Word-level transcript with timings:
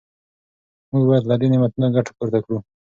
موږ 0.91 1.03
باید 1.09 1.23
له 1.29 1.35
دې 1.39 1.47
نعمتونو 1.51 1.87
ګټه 1.95 2.11
پورته 2.17 2.39
کړو. 2.45 2.57